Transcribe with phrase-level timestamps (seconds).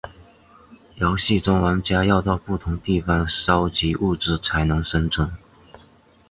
[0.95, 5.29] 游戏中玩家要到不同地方搜集物资才能生存。